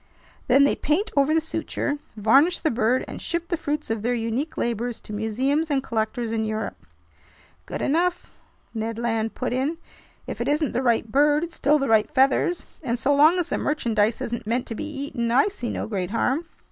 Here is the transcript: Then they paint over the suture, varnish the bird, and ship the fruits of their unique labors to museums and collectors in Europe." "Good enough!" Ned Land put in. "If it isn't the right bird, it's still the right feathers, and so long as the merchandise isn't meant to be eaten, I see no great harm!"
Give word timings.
Then 0.47 0.63
they 0.63 0.75
paint 0.75 1.11
over 1.15 1.31
the 1.31 1.39
suture, 1.39 1.99
varnish 2.17 2.61
the 2.61 2.71
bird, 2.71 3.05
and 3.07 3.21
ship 3.21 3.49
the 3.49 3.55
fruits 3.55 3.91
of 3.91 4.01
their 4.01 4.15
unique 4.15 4.57
labors 4.57 4.99
to 5.01 5.13
museums 5.13 5.69
and 5.69 5.83
collectors 5.83 6.31
in 6.31 6.43
Europe." 6.43 6.87
"Good 7.67 7.83
enough!" 7.83 8.31
Ned 8.73 8.97
Land 8.97 9.35
put 9.35 9.53
in. 9.53 9.77
"If 10.25 10.41
it 10.41 10.47
isn't 10.47 10.71
the 10.71 10.81
right 10.81 11.11
bird, 11.11 11.43
it's 11.43 11.55
still 11.55 11.77
the 11.77 11.87
right 11.87 12.09
feathers, 12.09 12.65
and 12.81 12.97
so 12.97 13.13
long 13.13 13.37
as 13.37 13.49
the 13.49 13.59
merchandise 13.59 14.21
isn't 14.21 14.47
meant 14.47 14.65
to 14.65 14.73
be 14.73 14.89
eaten, 14.89 15.29
I 15.29 15.49
see 15.49 15.69
no 15.69 15.85
great 15.85 16.09
harm!" 16.09 16.47